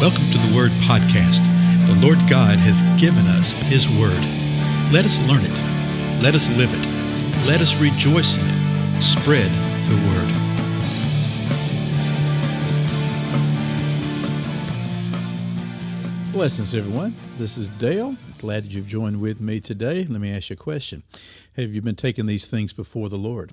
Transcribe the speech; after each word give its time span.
Welcome 0.00 0.30
to 0.30 0.38
the 0.38 0.56
Word 0.56 0.70
Podcast. 0.88 1.44
The 1.86 1.94
Lord 2.00 2.16
God 2.20 2.56
has 2.56 2.80
given 2.98 3.26
us 3.26 3.52
His 3.52 3.86
Word. 3.86 4.18
Let 4.90 5.04
us 5.04 5.20
learn 5.28 5.42
it. 5.44 6.22
Let 6.22 6.34
us 6.34 6.48
live 6.56 6.70
it. 6.72 6.86
Let 7.46 7.60
us 7.60 7.78
rejoice 7.78 8.38
in 8.38 8.46
it. 8.46 9.02
Spread 9.02 9.50
the 9.90 9.96
Word. 10.08 10.32
Blessings, 16.32 16.74
everyone. 16.74 17.14
This 17.36 17.58
is 17.58 17.68
Dale. 17.68 18.16
Glad 18.38 18.64
that 18.64 18.72
you've 18.72 18.86
joined 18.86 19.20
with 19.20 19.38
me 19.38 19.60
today. 19.60 20.06
Let 20.06 20.22
me 20.22 20.34
ask 20.34 20.48
you 20.48 20.54
a 20.54 20.56
question. 20.56 21.02
Have 21.58 21.74
you 21.74 21.82
been 21.82 21.94
taking 21.94 22.24
these 22.24 22.46
things 22.46 22.72
before 22.72 23.10
the 23.10 23.18
Lord? 23.18 23.52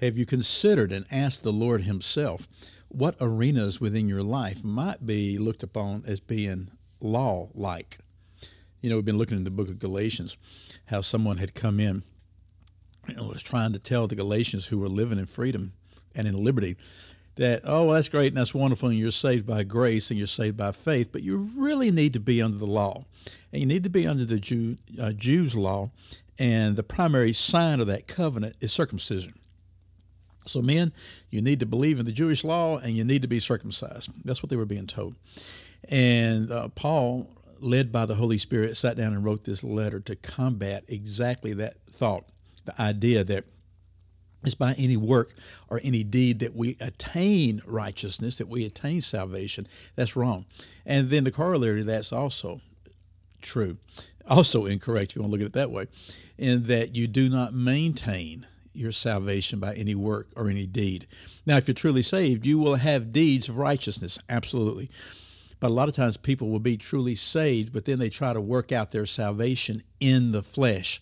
Have 0.00 0.16
you 0.16 0.24
considered 0.24 0.92
and 0.92 1.04
asked 1.10 1.42
the 1.42 1.52
Lord 1.52 1.82
Himself 1.82 2.48
what 2.88 3.16
arenas 3.20 3.80
within 3.80 4.08
your 4.08 4.22
life 4.22 4.64
might 4.64 5.06
be 5.06 5.38
looked 5.38 5.62
upon 5.62 6.04
as 6.06 6.20
being 6.20 6.70
law 7.00 7.48
like? 7.54 7.98
You 8.80 8.90
know, 8.90 8.96
we've 8.96 9.04
been 9.04 9.18
looking 9.18 9.36
in 9.36 9.44
the 9.44 9.50
book 9.50 9.68
of 9.68 9.78
Galatians 9.78 10.36
how 10.86 11.00
someone 11.00 11.38
had 11.38 11.54
come 11.54 11.80
in 11.80 12.02
and 13.06 13.28
was 13.28 13.42
trying 13.42 13.72
to 13.72 13.78
tell 13.78 14.06
the 14.06 14.14
Galatians 14.14 14.66
who 14.66 14.78
were 14.78 14.88
living 14.88 15.18
in 15.18 15.26
freedom 15.26 15.72
and 16.14 16.26
in 16.26 16.44
liberty 16.44 16.76
that, 17.36 17.62
oh, 17.64 17.84
well, 17.84 17.94
that's 17.94 18.08
great 18.08 18.28
and 18.28 18.36
that's 18.36 18.54
wonderful, 18.54 18.88
and 18.88 18.98
you're 18.98 19.10
saved 19.10 19.46
by 19.46 19.62
grace 19.62 20.10
and 20.10 20.18
you're 20.18 20.26
saved 20.26 20.56
by 20.56 20.72
faith, 20.72 21.10
but 21.12 21.22
you 21.22 21.36
really 21.56 21.90
need 21.90 22.12
to 22.12 22.20
be 22.20 22.42
under 22.42 22.58
the 22.58 22.66
law. 22.66 23.04
And 23.52 23.60
you 23.60 23.66
need 23.66 23.84
to 23.84 23.90
be 23.90 24.06
under 24.06 24.24
the 24.24 24.38
Jew, 24.38 24.76
uh, 25.00 25.12
Jews' 25.12 25.54
law, 25.54 25.90
and 26.38 26.76
the 26.76 26.82
primary 26.82 27.32
sign 27.32 27.80
of 27.80 27.86
that 27.86 28.08
covenant 28.08 28.56
is 28.60 28.72
circumcision. 28.72 29.34
So, 30.48 30.62
men, 30.62 30.92
you 31.30 31.40
need 31.42 31.60
to 31.60 31.66
believe 31.66 32.00
in 32.00 32.06
the 32.06 32.12
Jewish 32.12 32.44
law 32.44 32.78
and 32.78 32.96
you 32.96 33.04
need 33.04 33.22
to 33.22 33.28
be 33.28 33.40
circumcised. 33.40 34.10
That's 34.24 34.42
what 34.42 34.50
they 34.50 34.56
were 34.56 34.64
being 34.64 34.86
told. 34.86 35.14
And 35.88 36.50
uh, 36.50 36.68
Paul, 36.68 37.30
led 37.60 37.92
by 37.92 38.06
the 38.06 38.16
Holy 38.16 38.38
Spirit, 38.38 38.76
sat 38.76 38.96
down 38.96 39.12
and 39.12 39.24
wrote 39.24 39.44
this 39.44 39.62
letter 39.62 40.00
to 40.00 40.16
combat 40.16 40.84
exactly 40.88 41.52
that 41.54 41.76
thought, 41.90 42.24
the 42.64 42.80
idea 42.80 43.24
that 43.24 43.44
it's 44.44 44.54
by 44.54 44.74
any 44.78 44.96
work 44.96 45.34
or 45.68 45.80
any 45.82 46.04
deed 46.04 46.38
that 46.38 46.54
we 46.54 46.76
attain 46.80 47.60
righteousness, 47.66 48.38
that 48.38 48.48
we 48.48 48.64
attain 48.64 49.00
salvation. 49.00 49.66
That's 49.96 50.14
wrong. 50.14 50.46
And 50.86 51.10
then 51.10 51.24
the 51.24 51.32
corollary 51.32 51.82
that's 51.82 52.12
also 52.12 52.60
true, 53.42 53.78
also 54.28 54.66
incorrect, 54.66 55.12
if 55.12 55.16
you 55.16 55.22
want 55.22 55.32
to 55.32 55.38
look 55.38 55.40
at 55.40 55.46
it 55.46 55.52
that 55.54 55.70
way, 55.70 55.86
in 56.36 56.66
that 56.68 56.94
you 56.94 57.08
do 57.08 57.28
not 57.28 57.52
maintain 57.52 58.46
your 58.78 58.92
salvation 58.92 59.58
by 59.58 59.74
any 59.74 59.94
work 59.94 60.28
or 60.36 60.48
any 60.48 60.66
deed. 60.66 61.06
Now, 61.44 61.56
if 61.56 61.68
you're 61.68 61.74
truly 61.74 62.02
saved, 62.02 62.46
you 62.46 62.58
will 62.58 62.76
have 62.76 63.12
deeds 63.12 63.48
of 63.48 63.58
righteousness, 63.58 64.18
absolutely. 64.28 64.90
But 65.60 65.70
a 65.70 65.74
lot 65.74 65.88
of 65.88 65.94
times 65.96 66.16
people 66.16 66.48
will 66.48 66.60
be 66.60 66.76
truly 66.76 67.14
saved, 67.14 67.72
but 67.72 67.84
then 67.84 67.98
they 67.98 68.10
try 68.10 68.32
to 68.32 68.40
work 68.40 68.70
out 68.70 68.92
their 68.92 69.06
salvation 69.06 69.82
in 70.00 70.32
the 70.32 70.42
flesh 70.42 71.00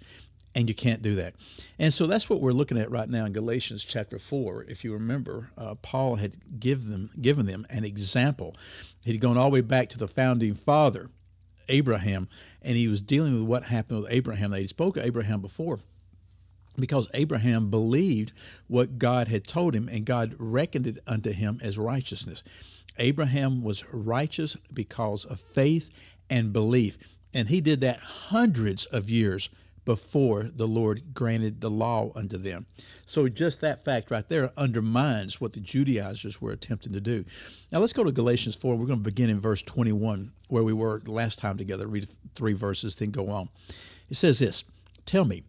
and 0.56 0.70
you 0.70 0.74
can't 0.74 1.02
do 1.02 1.14
that. 1.16 1.34
And 1.78 1.92
so 1.92 2.06
that's 2.06 2.30
what 2.30 2.40
we're 2.40 2.52
looking 2.52 2.78
at 2.78 2.90
right 2.90 3.10
now 3.10 3.26
in 3.26 3.34
Galatians 3.34 3.84
chapter 3.84 4.18
4. 4.18 4.64
If 4.66 4.84
you 4.84 4.94
remember, 4.94 5.50
uh, 5.58 5.74
Paul 5.74 6.16
had 6.16 6.58
give 6.58 6.86
them, 6.86 7.10
given 7.20 7.44
them 7.44 7.66
an 7.68 7.84
example. 7.84 8.56
He'd 9.04 9.20
gone 9.20 9.36
all 9.36 9.50
the 9.50 9.54
way 9.54 9.60
back 9.60 9.90
to 9.90 9.98
the 9.98 10.08
founding 10.08 10.54
father, 10.54 11.10
Abraham, 11.68 12.26
and 12.62 12.78
he 12.78 12.88
was 12.88 13.02
dealing 13.02 13.34
with 13.34 13.42
what 13.42 13.64
happened 13.64 14.02
with 14.02 14.12
Abraham. 14.12 14.50
They 14.50 14.66
spoke 14.66 14.96
of 14.96 15.04
Abraham 15.04 15.42
before 15.42 15.80
because 16.78 17.08
Abraham 17.14 17.70
believed 17.70 18.32
what 18.68 18.98
God 18.98 19.28
had 19.28 19.46
told 19.46 19.74
him, 19.74 19.88
and 19.88 20.04
God 20.04 20.34
reckoned 20.38 20.86
it 20.86 20.98
unto 21.06 21.32
him 21.32 21.58
as 21.62 21.78
righteousness. 21.78 22.42
Abraham 22.98 23.62
was 23.62 23.84
righteous 23.92 24.56
because 24.72 25.24
of 25.24 25.40
faith 25.40 25.90
and 26.30 26.52
belief, 26.52 26.96
and 27.34 27.48
he 27.48 27.60
did 27.60 27.80
that 27.82 28.00
hundreds 28.00 28.86
of 28.86 29.10
years 29.10 29.48
before 29.86 30.50
the 30.54 30.66
Lord 30.66 31.14
granted 31.14 31.60
the 31.60 31.70
law 31.70 32.10
unto 32.14 32.36
them. 32.36 32.66
So 33.06 33.28
just 33.28 33.60
that 33.60 33.84
fact 33.84 34.10
right 34.10 34.28
there 34.28 34.52
undermines 34.56 35.40
what 35.40 35.52
the 35.52 35.60
Judaizers 35.60 36.42
were 36.42 36.50
attempting 36.50 36.92
to 36.92 37.00
do. 37.00 37.24
Now 37.70 37.78
let's 37.78 37.92
go 37.92 38.02
to 38.02 38.12
Galatians 38.12 38.56
4. 38.56 38.76
We're 38.76 38.86
going 38.86 38.98
to 38.98 39.04
begin 39.04 39.30
in 39.30 39.40
verse 39.40 39.62
21, 39.62 40.32
where 40.48 40.64
we 40.64 40.72
were 40.72 41.00
last 41.06 41.38
time 41.38 41.56
together, 41.56 41.86
read 41.86 42.08
three 42.34 42.52
verses, 42.52 42.96
then 42.96 43.12
go 43.12 43.30
on. 43.30 43.48
It 44.10 44.16
says 44.16 44.40
this 44.40 44.64
Tell 45.06 45.24
me, 45.24 45.44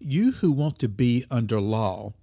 you 0.00 0.32
who 0.32 0.50
want 0.50 0.78
to 0.80 0.88
be 0.88 1.24
under 1.30 1.60
law, 1.60 2.14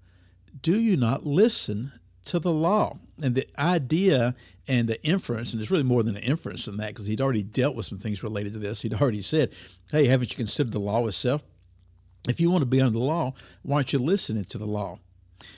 do 0.61 0.79
you 0.79 0.97
not 0.97 1.25
listen 1.25 1.93
to 2.25 2.39
the 2.39 2.51
law? 2.51 2.97
And 3.21 3.35
the 3.35 3.47
idea 3.57 4.35
and 4.67 4.87
the 4.87 5.01
inference, 5.03 5.53
and 5.53 5.61
it's 5.61 5.71
really 5.71 5.83
more 5.83 6.03
than 6.03 6.17
an 6.17 6.23
inference 6.23 6.65
than 6.65 6.77
that, 6.77 6.89
because 6.89 7.07
he'd 7.07 7.21
already 7.21 7.43
dealt 7.43 7.75
with 7.75 7.85
some 7.85 7.99
things 7.99 8.21
related 8.21 8.53
to 8.53 8.59
this. 8.59 8.81
He'd 8.81 8.93
already 8.93 9.21
said, 9.21 9.51
Hey, 9.91 10.07
haven't 10.07 10.31
you 10.31 10.37
considered 10.37 10.73
the 10.73 10.79
law 10.79 11.07
itself? 11.07 11.43
if 12.27 12.39
you 12.39 12.51
want 12.51 12.61
to 12.61 12.67
be 12.67 12.81
under 12.81 12.97
the 12.97 13.03
law, 13.03 13.33
why 13.63 13.77
aren't 13.77 13.93
you 13.93 13.99
listening 13.99 14.45
to 14.45 14.57
the 14.57 14.65
law? 14.65 14.99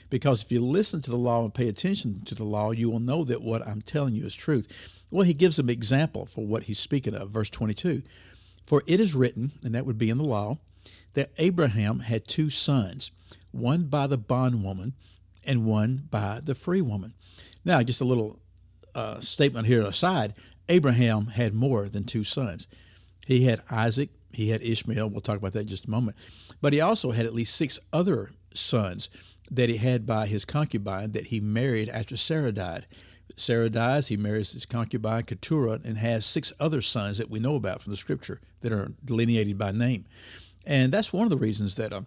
Because 0.08 0.42
if 0.42 0.52
you 0.52 0.64
listen 0.64 1.02
to 1.02 1.10
the 1.10 1.16
law 1.16 1.42
and 1.44 1.54
pay 1.54 1.68
attention 1.68 2.24
to 2.24 2.34
the 2.34 2.44
law, 2.44 2.70
you 2.70 2.90
will 2.90 3.00
know 3.00 3.24
that 3.24 3.42
what 3.42 3.66
I'm 3.66 3.82
telling 3.82 4.14
you 4.14 4.24
is 4.24 4.34
truth. 4.34 4.68
Well, 5.10 5.24
he 5.24 5.32
gives 5.32 5.58
an 5.58 5.68
example 5.70 6.26
for 6.26 6.46
what 6.46 6.64
he's 6.64 6.78
speaking 6.78 7.14
of, 7.14 7.30
verse 7.30 7.50
22. 7.50 8.02
For 8.66 8.82
it 8.86 9.00
is 9.00 9.14
written, 9.14 9.52
and 9.64 9.74
that 9.74 9.86
would 9.86 9.98
be 9.98 10.10
in 10.10 10.18
the 10.18 10.24
law, 10.24 10.58
that 11.14 11.30
Abraham 11.38 12.00
had 12.00 12.26
two 12.26 12.50
sons, 12.50 13.10
one 13.52 13.84
by 13.84 14.06
the 14.06 14.18
bondwoman 14.18 14.94
and 15.46 15.64
one 15.64 16.08
by 16.10 16.40
the 16.42 16.54
free 16.54 16.80
woman. 16.80 17.14
Now, 17.64 17.82
just 17.82 18.00
a 18.00 18.04
little 18.04 18.38
uh, 18.94 19.20
statement 19.20 19.66
here 19.66 19.82
aside 19.82 20.34
Abraham 20.68 21.26
had 21.26 21.52
more 21.52 21.88
than 21.88 22.04
two 22.04 22.24
sons. 22.24 22.66
He 23.26 23.44
had 23.44 23.62
Isaac, 23.70 24.10
he 24.32 24.50
had 24.50 24.62
Ishmael. 24.62 25.08
We'll 25.08 25.20
talk 25.20 25.36
about 25.36 25.52
that 25.54 25.62
in 25.62 25.68
just 25.68 25.86
a 25.86 25.90
moment. 25.90 26.16
But 26.60 26.72
he 26.72 26.80
also 26.80 27.10
had 27.10 27.26
at 27.26 27.34
least 27.34 27.56
six 27.56 27.78
other 27.92 28.30
sons 28.54 29.10
that 29.50 29.68
he 29.68 29.78
had 29.78 30.06
by 30.06 30.26
his 30.26 30.44
concubine 30.44 31.12
that 31.12 31.26
he 31.26 31.40
married 31.40 31.88
after 31.88 32.16
Sarah 32.16 32.52
died. 32.52 32.86
Sarah 33.36 33.70
dies, 33.70 34.08
he 34.08 34.16
marries 34.16 34.52
his 34.52 34.66
concubine 34.66 35.24
Keturah 35.24 35.80
and 35.84 35.98
has 35.98 36.24
six 36.24 36.52
other 36.60 36.80
sons 36.80 37.18
that 37.18 37.30
we 37.30 37.40
know 37.40 37.56
about 37.56 37.82
from 37.82 37.90
the 37.90 37.96
scripture 37.96 38.40
that 38.60 38.72
are 38.72 38.92
delineated 39.04 39.58
by 39.58 39.72
name. 39.72 40.04
And 40.66 40.92
that's 40.92 41.12
one 41.12 41.24
of 41.24 41.30
the 41.30 41.36
reasons 41.36 41.76
that 41.76 41.92
uh, 41.92 42.02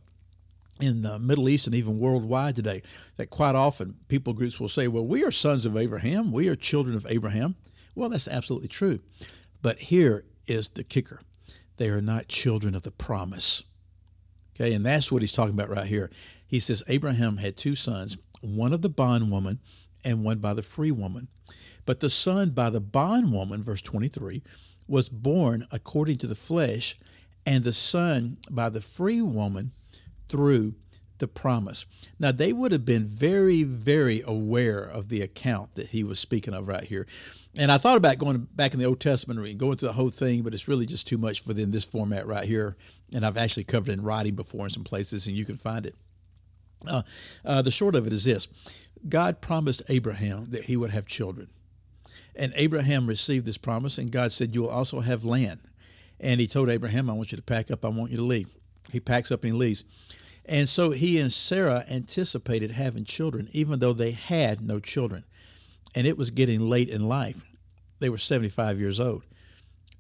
in 0.80 1.02
the 1.02 1.20
Middle 1.20 1.50
East 1.50 1.68
and 1.68 1.76
even 1.76 2.00
worldwide 2.00 2.56
today, 2.56 2.82
that 3.18 3.30
quite 3.30 3.56
often 3.56 3.96
people 4.08 4.34
groups 4.34 4.60
will 4.60 4.70
say, 4.70 4.88
well, 4.88 5.06
we 5.06 5.24
are 5.24 5.32
sons 5.32 5.66
of 5.66 5.78
Abraham, 5.78 6.32
we 6.32 6.48
are 6.48 6.56
children 6.56 6.96
of 6.96 7.08
Abraham. 7.10 7.56
Well, 7.96 8.10
that's 8.10 8.28
absolutely 8.28 8.70
true. 8.70 9.00
But 9.62 9.80
here 9.80 10.26
is 10.48 10.70
the 10.70 10.84
kicker 10.84 11.22
they 11.78 11.90
are 11.90 12.02
not 12.02 12.28
children 12.28 12.76
of 12.76 12.84
the 12.84 12.92
promise. 12.92 13.64
Okay, 14.56 14.74
and 14.74 14.86
that's 14.86 15.12
what 15.12 15.22
he's 15.22 15.32
talking 15.32 15.54
about 15.54 15.70
right 15.70 15.88
here. 15.88 16.12
He 16.46 16.60
says 16.60 16.84
Abraham 16.88 17.38
had 17.38 17.58
two 17.58 17.76
sons, 17.76 18.18
one 18.42 18.74
of 18.74 18.82
the 18.82 18.90
bondwoman 18.90 19.60
and 20.06 20.24
one 20.24 20.38
by 20.38 20.54
the 20.54 20.62
free 20.62 20.92
woman. 20.92 21.28
But 21.86 22.00
the 22.00 22.10
son 22.10 22.52
by 22.52 22.70
the 22.70 22.80
bondwoman, 22.80 23.64
verse 23.64 23.82
23, 23.82 24.44
was 24.88 25.10
born 25.10 25.68
according 25.72 26.18
to 26.20 26.28
the 26.28 26.36
flesh, 26.36 26.98
and 27.46 27.64
the 27.64 27.74
son 27.74 28.38
by 28.50 28.70
the 28.70 28.82
free 28.82 29.22
woman 29.22 29.72
through 30.30 30.76
the 31.20 31.28
promise. 31.28 31.86
Now, 32.20 32.32
they 32.32 32.52
would 32.52 32.72
have 32.72 32.86
been 32.86 33.06
very, 33.06 33.64
very 33.64 34.22
aware 34.26 34.84
of 34.84 35.10
the 35.10 35.22
account 35.22 35.76
that 35.76 35.90
he 35.90 36.04
was 36.04 36.20
speaking 36.20 36.54
of 36.54 36.68
right 36.68 36.84
here. 36.84 37.08
And 37.58 37.72
I 37.72 37.78
thought 37.78 37.98
about 37.98 38.18
going 38.18 38.48
back 38.56 38.74
in 38.74 38.80
the 38.80 38.86
Old 38.86 39.00
Testament 39.00 39.40
and 39.40 39.58
going 39.58 39.78
through 39.78 39.90
the 39.90 39.94
whole 39.94 40.10
thing, 40.10 40.42
but 40.42 40.54
it's 40.54 40.68
really 40.68 40.86
just 40.86 41.08
too 41.08 41.18
much 41.18 41.46
within 41.46 41.72
this 41.72 41.86
format 41.86 42.26
right 42.26 42.46
here. 42.46 42.76
And 43.14 43.26
I've 43.26 43.38
actually 43.38 43.64
covered 43.64 43.94
in 43.94 44.02
writing 44.02 44.36
before 44.36 44.66
in 44.66 44.72
some 44.72 44.84
places, 44.84 45.28
and 45.28 45.38
you 45.38 45.46
can 45.46 45.58
find 45.58 45.86
it. 45.86 45.96
Uh, 46.86 47.04
uh, 47.46 47.62
the 47.62 47.72
short 47.72 47.96
of 47.96 48.06
it 48.08 48.12
is 48.12 48.26
this 48.26 48.48
God 49.08 49.40
promised 49.40 49.82
Abraham 49.88 50.48
that 50.50 50.66
he 50.66 50.76
would 50.76 50.92
have 50.92 51.06
children. 51.06 51.50
And 52.36 52.52
Abraham 52.56 53.08
received 53.08 53.46
this 53.46 53.58
promise, 53.58 53.98
and 53.98 54.12
God 54.12 54.32
said, 54.32 54.56
You 54.56 54.64
will 54.64 54.70
also 54.70 55.02
have 55.02 55.24
land. 55.24 55.60
And 56.24 56.40
he 56.40 56.48
told 56.48 56.70
Abraham, 56.70 57.10
I 57.10 57.14
want 57.14 57.32
you 57.32 57.36
to 57.36 57.44
pack 57.44 57.70
up, 57.70 57.84
I 57.84 57.90
want 57.90 58.12
you 58.12 58.18
to 58.18 58.24
leave. 58.24 58.48
He 58.92 59.00
packs 59.00 59.32
up 59.32 59.44
and 59.44 59.54
he 59.54 59.60
leaves. 59.60 59.84
And 60.46 60.68
so 60.68 60.92
he 60.92 61.20
and 61.20 61.32
Sarah 61.32 61.84
anticipated 61.90 62.72
having 62.72 63.06
children, 63.06 63.50
even 63.52 63.80
though 63.80 63.94
they 63.94 64.12
had 64.12 64.62
no 64.62 64.80
children 64.80 65.26
and 65.96 66.08
it 66.08 66.18
was 66.18 66.32
getting 66.32 66.70
late 66.70 66.90
in 66.90 67.08
life. 67.08 67.44
They 68.00 68.10
were 68.10 68.18
75 68.18 68.80
years 68.80 69.00
old. 69.00 69.24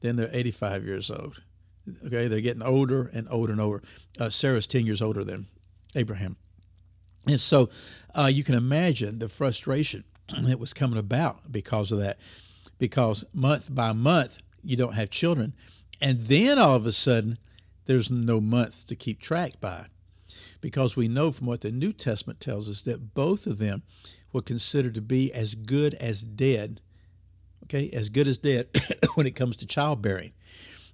Then 0.01 0.15
they're 0.15 0.29
85 0.31 0.85
years 0.85 1.11
old. 1.11 1.41
Okay, 2.05 2.27
they're 2.27 2.41
getting 2.41 2.63
older 2.63 3.09
and 3.13 3.27
older 3.29 3.51
and 3.51 3.61
older. 3.61 3.83
Uh, 4.19 4.29
Sarah's 4.29 4.67
10 4.67 4.85
years 4.85 5.01
older 5.01 5.23
than 5.23 5.47
Abraham. 5.95 6.37
And 7.27 7.39
so 7.39 7.69
uh, 8.15 8.29
you 8.31 8.43
can 8.43 8.55
imagine 8.55 9.19
the 9.19 9.29
frustration 9.29 10.03
that 10.41 10.59
was 10.59 10.73
coming 10.73 10.99
about 10.99 11.51
because 11.51 11.91
of 11.91 11.99
that. 11.99 12.17
Because 12.79 13.23
month 13.33 13.73
by 13.73 13.93
month, 13.93 14.41
you 14.63 14.75
don't 14.75 14.95
have 14.95 15.09
children. 15.09 15.53
And 16.03 16.19
then 16.23 16.59
all 16.59 16.75
of 16.75 16.85
a 16.85 16.91
sudden, 16.91 17.37
there's 17.85 18.11
no 18.11 18.41
months 18.41 18.83
to 18.83 18.95
keep 18.95 19.21
track 19.21 19.61
by. 19.61 19.85
Because 20.59 20.95
we 20.95 21.07
know 21.07 21.31
from 21.31 21.47
what 21.47 21.61
the 21.61 21.71
New 21.71 21.93
Testament 21.93 22.39
tells 22.39 22.69
us 22.69 22.81
that 22.81 23.13
both 23.13 23.47
of 23.47 23.57
them 23.57 23.83
were 24.33 24.41
considered 24.41 24.95
to 24.95 25.01
be 25.01 25.31
as 25.33 25.55
good 25.55 25.93
as 25.95 26.21
dead 26.21 26.81
okay, 27.63 27.89
as 27.91 28.09
good 28.09 28.27
as 28.27 28.37
dead 28.37 28.67
when 29.15 29.25
it 29.25 29.35
comes 29.35 29.55
to 29.57 29.65
childbearing. 29.65 30.33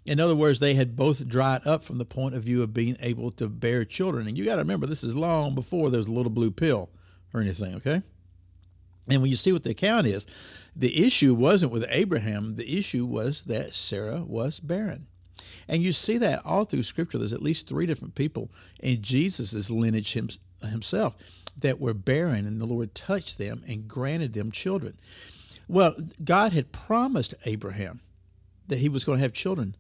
In 0.06 0.20
other 0.20 0.36
words, 0.36 0.60
they 0.60 0.76
had 0.76 0.96
both 0.96 1.28
dried 1.28 1.68
up 1.68 1.84
from 1.84 1.98
the 1.98 2.06
point 2.06 2.36
of 2.36 2.44
view 2.44 2.64
of 2.64 2.74
being 2.74 2.96
able 3.00 3.32
to 3.32 3.50
bear 3.50 3.86
children. 3.86 4.28
And 4.28 4.38
you 4.38 4.46
got 4.46 4.56
to 4.56 4.62
remember, 4.62 4.88
this 4.88 5.04
is 5.04 5.16
long 5.16 5.56
before 5.56 5.90
there 5.90 5.98
was 5.98 6.08
a 6.08 6.14
little 6.14 6.32
blue 6.32 6.52
pill 6.52 6.90
or 7.34 7.42
anything, 7.42 7.76
okay? 7.76 8.02
And 9.10 9.22
when 9.22 9.32
you 9.32 9.38
see 9.38 9.52
what 9.52 9.64
the 9.64 9.72
account 9.72 10.08
is, 10.08 10.28
the 10.76 11.06
issue 11.06 11.34
wasn't 11.34 11.72
with 11.72 11.86
Abraham, 11.90 12.56
the 12.56 12.78
issue 12.78 13.06
was 13.06 13.46
that 13.46 13.74
Sarah 13.74 14.24
was 14.24 14.60
barren. 14.60 15.08
And 15.68 15.84
you 15.84 15.92
see 15.92 16.18
that 16.18 16.46
all 16.46 16.66
through 16.66 16.84
Scripture. 16.84 17.18
There's 17.18 17.34
at 17.34 17.42
least 17.42 17.68
three 17.68 17.86
different 17.86 18.16
people 18.16 18.52
in 18.80 19.02
Jesus' 19.02 19.70
lineage 19.70 20.18
himself 20.62 21.16
that 21.58 21.80
were 21.80 21.94
barren, 21.94 22.46
and 22.46 22.60
the 22.60 22.66
Lord 22.66 22.96
touched 22.96 23.38
them 23.38 23.62
and 23.68 23.88
granted 23.88 24.34
them 24.34 24.52
children. 24.52 24.98
Well, 25.68 25.96
God 26.24 26.54
had 26.54 26.72
promised 26.72 27.36
Abraham 27.46 28.02
that 28.68 28.80
he 28.80 28.90
was 28.90 29.04
going 29.04 29.20
to 29.20 29.24
have 29.24 29.34
children 29.34 29.76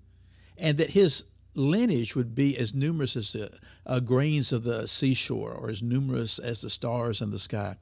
and 0.57 0.77
that 0.77 0.91
his 0.91 1.23
lineage 1.55 2.15
would 2.15 2.35
be 2.35 2.57
as 2.57 2.73
numerous 2.73 3.15
as 3.15 3.33
the 3.33 3.51
uh, 3.85 3.99
grains 3.99 4.51
of 4.51 4.63
the 4.63 4.87
seashore 4.87 5.53
or 5.53 5.69
as 5.69 5.81
numerous 5.81 6.37
as 6.37 6.61
the 6.61 6.69
stars 6.69 7.21
in 7.21 7.31
the 7.31 7.39
sky. 7.39 7.75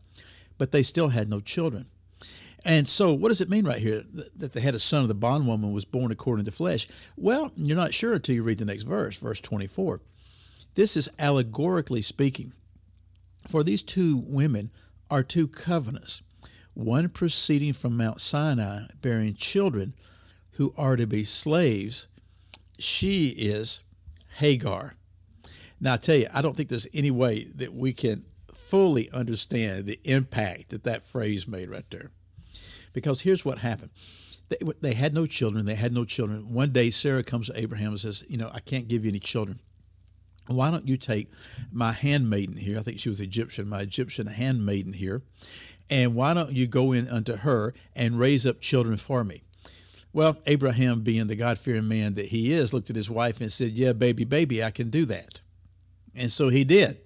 But 0.57 0.71
they 0.71 0.83
still 0.83 1.09
had 1.09 1.30
no 1.30 1.39
children. 1.39 1.88
And 2.65 2.88
so, 2.88 3.13
what 3.13 3.30
does 3.30 3.42
it 3.42 3.50
mean 3.50 3.65
right 3.65 3.81
here 3.81 4.04
that 4.36 4.54
they 4.54 4.62
had 4.62 4.75
a 4.75 4.80
son 4.80 5.04
of 5.04 5.07
the 5.07 5.15
bondwoman 5.15 5.71
was 5.71 5.86
born 5.86 6.12
according 6.12 6.45
to 6.45 6.51
flesh? 6.51 6.88
Well, 7.15 7.51
you're 7.56 7.77
not 7.77 7.94
sure 7.94 8.13
until 8.13 8.36
you 8.36 8.44
read 8.44 8.57
the 8.57 8.65
next 8.65 8.83
verse, 8.83 9.18
verse 9.18 9.39
24. 9.39 10.01
This 10.75 10.98
is 10.98 11.09
allegorically 11.18 12.01
speaking. 12.01 12.54
For 13.48 13.63
these 13.63 13.81
two 13.81 14.18
women 14.18 14.71
are 15.09 15.24
two 15.24 15.48
covenants 15.48 16.21
one 16.74 17.09
proceeding 17.09 17.74
from 17.74 17.98
Mount 17.98 18.21
Sinai, 18.21 18.83
bearing 19.01 19.33
children 19.33 19.95
who 20.51 20.74
are 20.77 20.95
to 20.95 21.07
be 21.07 21.24
slaves. 21.24 22.07
She 22.77 23.30
is 23.30 23.81
Hagar. 24.38 24.95
Now, 25.80 25.94
I 25.94 25.98
tell 25.98 26.15
you, 26.18 26.27
I 26.31 26.44
don't 26.44 26.56
think 26.56 26.69
there's 26.69 26.88
any 26.94 27.09
way 27.09 27.48
that 27.56 27.74
we 27.74 27.94
can 27.94 28.25
fully 28.68 29.10
understand 29.12 29.86
the 29.86 30.00
impact 30.04 30.69
that 30.69 30.84
that 30.84 31.04
phrase 31.04 31.48
made 31.48 31.69
right 31.69 31.90
there. 31.90 32.12
Because 32.94 33.22
here's 33.22 33.46
what 33.46 33.60
happened. 33.60 33.92
They, 34.50 34.58
they 34.81 34.94
had 34.94 35.14
no 35.14 35.25
children. 35.25 35.66
They 35.66 35.75
had 35.75 35.94
no 35.94 36.06
children. 36.06 36.54
One 36.54 36.72
day, 36.72 36.90
Sarah 36.90 37.24
comes 37.24 37.48
to 37.48 37.60
Abraham 37.60 37.90
and 37.90 38.00
says, 38.00 38.24
You 38.28 38.38
know, 38.38 38.50
I 38.54 38.60
can't 38.60 38.88
give 38.88 39.04
you 39.04 39.10
any 39.10 39.19
children 39.19 39.60
why 40.48 40.72
don't 40.72 40.88
you 40.88 40.98
take 40.98 41.30
my 41.72 41.92
handmaiden 41.92 42.58
here? 42.58 42.80
I 42.80 42.81
think 42.81 43.00
she 43.00 43.10
was 43.10 43.19
Egyptian, 43.19 43.68
my 43.68 43.81
Egyptian 43.81 44.28
handmaiden 44.28 44.94
here, 44.94 45.22
and 45.90 46.16
why 46.16 46.34
don't 46.34 46.54
you 46.54 46.68
go 46.68 46.92
in 46.92 47.08
unto 47.08 47.38
her 47.38 47.74
and 47.96 48.19
raise 48.19 48.46
up 48.46 48.62
children 48.62 48.98
for 48.98 49.24
me? 49.24 49.44
Well, 50.14 50.38
Abraham, 50.46 51.02
being 51.02 51.28
the 51.28 51.36
God 51.36 51.60
fearing 51.60 51.88
man 51.88 52.16
that 52.16 52.28
he 52.28 52.54
is, 52.54 52.74
looked 52.74 52.90
at 52.90 52.96
his 52.96 53.10
wife 53.10 53.40
and 53.42 53.52
said, 53.52 53.72
Yeah, 53.72 53.94
baby, 53.94 54.24
baby, 54.24 54.64
I 54.64 54.72
can 54.72 54.90
do 54.90 55.06
that. 55.06 55.42
And 56.16 56.31
so 56.31 56.50
he 56.50 56.64
did. 56.64 57.00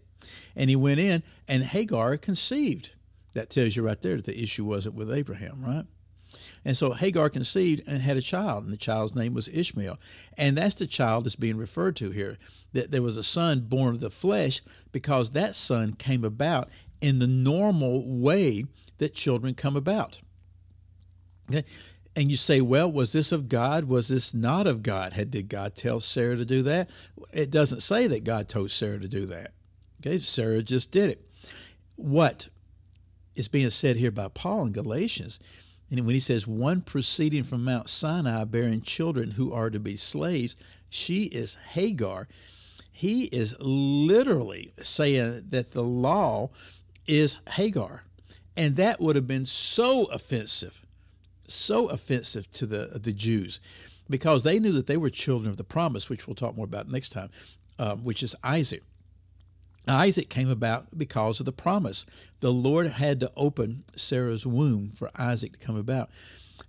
And 0.56 0.70
he 0.70 0.76
went 0.76 1.00
in, 1.00 1.24
and 1.48 1.64
Hagar 1.64 2.18
conceived. 2.18 2.92
That 3.34 3.50
tells 3.50 3.76
you 3.76 3.84
right 3.84 4.02
there 4.02 4.18
that 4.18 4.26
the 4.26 4.44
issue 4.44 4.66
wasn't 4.66 4.96
with 4.96 5.12
Abraham, 5.12 5.64
right? 5.64 5.86
And 6.64 6.78
so 6.78 6.94
Hagar 6.94 7.30
conceived 7.30 7.84
and 7.88 8.02
had 8.02 8.18
a 8.18 8.22
child, 8.22 8.64
and 8.64 8.74
the 8.74 8.78
child's 8.78 9.16
name 9.16 9.34
was 9.34 9.48
Ishmael. 9.48 10.00
And 10.38 10.58
that's 10.58 10.76
the 10.76 10.88
child 10.88 11.26
that's 11.26 11.36
being 11.36 11.58
referred 11.58 11.96
to 11.98 12.12
here. 12.12 12.38
That 12.74 12.92
there 12.92 13.02
was 13.02 13.18
a 13.18 13.24
son 13.24 13.62
born 13.62 13.94
of 13.94 14.00
the 14.00 14.10
flesh 14.10 14.62
because 14.92 15.32
that 15.32 15.56
son 15.56 15.94
came 15.94 16.24
about 16.24 16.70
in 17.02 17.20
the 17.20 17.28
normal 17.28 18.06
way 18.08 18.66
that 19.00 19.14
children 19.14 19.56
come 19.56 19.76
about. 19.76 20.22
Okay? 21.50 21.66
And 22.16 22.30
you 22.30 22.38
say, 22.38 22.62
well, 22.62 22.92
was 22.92 23.14
this 23.14 23.32
of 23.32 23.50
God? 23.50 23.86
Was 23.86 24.10
this 24.10 24.34
not 24.34 24.68
of 24.68 24.84
God? 24.84 25.14
Had 25.14 25.32
did 25.32 25.50
God 25.50 25.76
tell 25.76 26.00
Sarah 26.00 26.36
to 26.36 26.46
do 26.46 26.62
that? 26.64 26.90
It 27.32 27.50
doesn't 27.50 27.82
say 27.82 28.08
that 28.08 28.24
God 28.24 28.50
told 28.50 28.70
Sarah 28.70 29.00
to 29.00 29.08
do 29.08 29.26
that. 29.28 29.54
Okay, 30.06 30.18
Sarah 30.20 30.64
just 30.64 30.92
did 30.92 31.12
it. 31.12 31.30
What 31.96 32.50
is 33.36 33.48
being 33.48 33.70
said 33.70 33.98
here 33.98 34.10
by 34.10 34.30
Paul 34.30 34.66
in 34.66 34.74
Galatians, 34.74 35.40
and 35.92 36.00
when 36.06 36.16
he 36.16 36.20
says 36.20 36.48
one 36.48 36.82
proceeding 36.82 37.44
from 37.44 37.64
Mount 37.64 37.88
Sinai 37.88 38.46
bearing 38.46 38.82
children 38.82 39.32
who 39.32 39.54
are 39.54 39.70
to 39.70 39.80
be 39.80 39.96
slaves, 39.96 40.56
she 40.90 41.26
is 41.26 41.56
Hagar. 41.74 42.28
He 42.92 43.26
is 43.26 43.56
literally 43.60 44.74
saying 44.82 45.44
that 45.50 45.72
the 45.72 45.84
law 45.84 46.50
is 47.06 47.38
Hagar. 47.52 48.04
And 48.58 48.78
that 48.78 49.00
would 49.00 49.16
have 49.16 49.28
been 49.28 49.46
so 49.46 50.06
offensive, 50.06 50.86
so 51.48 51.88
offensive 51.88 52.52
to 52.54 52.66
the, 52.66 53.00
the 53.02 53.14
Jews 53.14 53.60
because 54.10 54.44
they 54.44 54.60
knew 54.60 54.74
that 54.74 54.88
they 54.88 54.98
were 54.98 55.10
children 55.10 55.50
of 55.50 55.58
the 55.58 55.64
promise, 55.64 56.10
which 56.10 56.28
we'll 56.28 56.36
talk 56.36 56.56
more 56.56 56.66
about 56.66 56.90
next 56.90 57.10
time, 57.10 57.30
uh, 57.80 57.96
which 57.96 58.24
is 58.24 58.36
Isaac. 58.44 58.84
Isaac 59.88 60.30
came 60.30 60.50
about 60.50 60.98
because 60.98 61.40
of 61.40 61.46
the 61.46 61.52
promise. 61.52 62.06
The 62.40 62.52
Lord 62.52 62.88
had 62.88 63.20
to 63.22 63.32
open 63.36 63.84
Sarah's 63.96 64.46
womb 64.46 64.92
for 64.92 65.10
Isaac 65.18 65.54
to 65.54 65.66
come 65.66 65.76
about. 65.76 66.10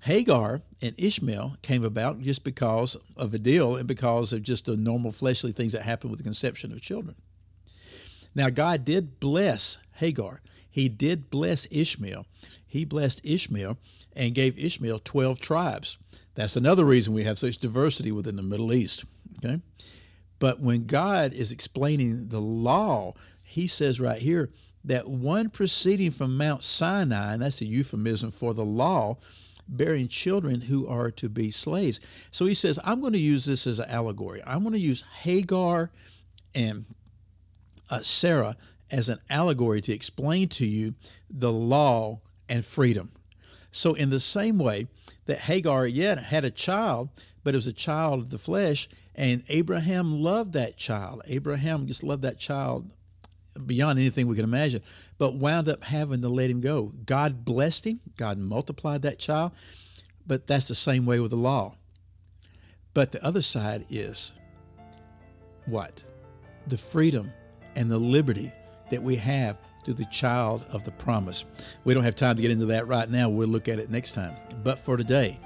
Hagar 0.00 0.62
and 0.81 0.94
Ishmael 0.99 1.56
came 1.62 1.85
about 1.85 2.20
just 2.23 2.43
because 2.43 2.97
of 3.17 3.32
a 3.32 3.38
deal 3.38 3.76
and 3.76 3.87
because 3.87 4.32
of 4.32 4.43
just 4.43 4.64
the 4.64 4.76
normal 4.76 5.12
fleshly 5.12 5.53
things 5.53 5.73
that 5.73 5.82
happen 5.82 6.11
with 6.11 6.19
the 6.19 6.25
conception 6.25 6.73
of 6.73 6.81
children. 6.81 7.14
Now, 8.35 8.50
God 8.50 8.85
did 8.85 9.20
bless 9.20 9.79
Hagar. 9.97 10.41
He 10.70 10.88
did 10.88 11.31
bless 11.31 11.69
Ishmael. 11.70 12.26
He 12.67 12.85
blessed 12.85 13.20
Ishmael 13.23 13.76
and 14.17 14.35
gave 14.35 14.58
Ishmael 14.58 15.00
12 15.05 15.38
tribes. 15.38 15.99
That's 16.35 16.56
another 16.56 16.85
reason 16.85 17.12
we 17.12 17.25
have 17.25 17.38
such 17.38 17.58
diversity 17.58 18.11
within 18.11 18.37
the 18.37 18.43
Middle 18.43 18.73
East. 18.73 19.05
Okay? 19.38 19.61
But 20.43 20.59
when 20.59 20.87
God 20.87 21.33
is 21.33 21.53
explaining 21.53 22.31
the 22.31 22.41
law, 22.41 23.15
he 23.44 23.69
says 23.69 24.00
right 24.00 24.21
here 24.21 24.50
that 24.85 25.06
one 25.06 25.50
proceeding 25.50 26.11
from 26.11 26.37
Mount 26.37 26.65
Sinai, 26.65 27.35
and 27.35 27.43
that's 27.43 27.61
a 27.61 27.65
euphemism 27.65 28.33
for 28.33 28.53
the 28.53 28.65
law, 28.65 29.19
bearing 29.69 30.09
children 30.09 30.62
who 30.62 30.85
are 30.89 31.12
to 31.12 31.29
be 31.29 31.53
slaves. 31.53 32.00
So 32.33 32.47
he 32.47 32.55
says, 32.55 32.81
I'm 32.83 33.00
going 33.00 33.12
to 33.12 33.21
use 33.21 33.44
this 33.44 33.69
as 33.69 33.79
an 33.79 33.89
allegory. 33.89 34.43
I'm 34.44 34.62
going 34.62 34.73
to 34.73 34.81
use 34.81 35.05
Hagar 35.21 35.93
and 36.56 36.87
uh, 37.89 38.03
Sarah 38.03 38.56
as 38.91 39.09
an 39.09 39.21
allegory 39.31 39.81
to 39.83 39.93
explain 39.93 40.49
to 40.49 40.67
you 40.67 40.97
the 41.31 41.53
law 41.53 42.21
and 42.49 42.65
freedom. 42.65 43.12
So, 43.71 43.94
in 43.94 44.11
the 44.11 44.21
same 44.21 44.58
way 44.58 44.89
that 45.27 45.43
Hagar 45.43 45.87
yet 45.87 46.19
had 46.19 46.44
a 46.44 46.51
child, 46.51 47.11
but 47.44 47.55
it 47.55 47.58
was 47.58 47.67
a 47.67 47.72
child 47.72 48.20
of 48.20 48.31
the 48.31 48.39
flesh, 48.39 48.89
and 49.15 49.43
Abraham 49.49 50.22
loved 50.22 50.53
that 50.55 50.77
child. 50.77 51.22
Abraham 51.27 51.87
just 51.87 52.03
loved 52.03 52.22
that 52.22 52.39
child 52.39 52.91
beyond 53.67 53.99
anything 53.99 54.27
we 54.27 54.37
can 54.37 54.44
imagine, 54.44 54.82
but 55.19 55.34
wound 55.34 55.69
up 55.69 55.84
having 55.84 56.22
to 56.22 56.29
let 56.29 56.51
him 56.51 56.61
go. 56.61 56.93
God 57.05 57.44
blessed 57.44 57.87
him, 57.87 58.01
God 58.17 58.39
multiplied 58.39 59.03
that 59.03 59.19
child, 59.19 59.53
but 60.27 60.46
that's 60.46 60.69
the 60.69 60.75
same 60.75 61.05
way 61.05 61.20
with 61.20 61.31
the 61.31 61.37
law. 61.37 61.77
But 62.94 63.13
the 63.13 63.25
other 63.25 63.43
side 63.43 63.87
is 63.91 64.32
what? 65.67 66.05
The 66.67 66.79
freedom 66.79 67.32
and 67.75 67.91
the 67.91 67.99
liberty 67.99 68.53
that 68.91 69.03
we 69.03 69.17
have 69.17 69.58
through 69.84 69.94
the 69.94 70.05
child 70.06 70.65
of 70.72 70.84
the 70.84 70.93
promise. 70.93 71.44
We 71.84 71.94
don't 71.94 72.05
have 72.05 72.15
time 72.15 72.37
to 72.37 72.43
get 72.43 72.51
into 72.51 72.67
that 72.67 72.87
right 72.87 73.08
now. 73.08 73.29
We'll 73.29 73.49
look 73.49 73.69
at 73.69 73.79
it 73.79 73.91
next 73.91 74.13
time. 74.13 74.37
But 74.63 74.79
for 74.79 74.96
today, 74.96 75.41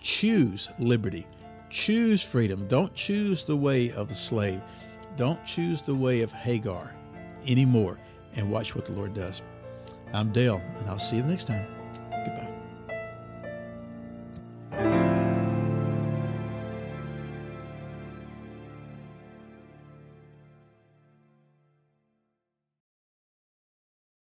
choose 0.00 0.70
liberty. 0.78 1.26
Choose 1.72 2.22
freedom. 2.22 2.68
Don't 2.68 2.94
choose 2.94 3.44
the 3.44 3.56
way 3.56 3.90
of 3.92 4.08
the 4.08 4.14
slave. 4.14 4.60
Don't 5.16 5.42
choose 5.46 5.80
the 5.80 5.94
way 5.94 6.20
of 6.20 6.30
Hagar 6.30 6.94
anymore. 7.48 7.98
And 8.36 8.50
watch 8.50 8.74
what 8.74 8.84
the 8.84 8.92
Lord 8.92 9.14
does. 9.14 9.40
I'm 10.12 10.32
Dale, 10.32 10.62
and 10.76 10.90
I'll 10.90 10.98
see 10.98 11.16
you 11.16 11.22
next 11.22 11.46
time. 11.46 11.66
Goodbye. 12.10 12.51